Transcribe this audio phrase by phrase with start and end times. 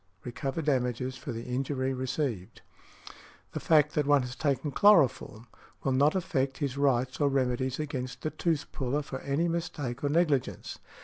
[0.25, 2.63] _,recover damages for the injury received.
[3.51, 5.45] The fact that one has taken chloroform
[5.83, 10.09] will not affect his rights or remedies against the tooth puller for any mistake or
[10.09, 10.79] negligence.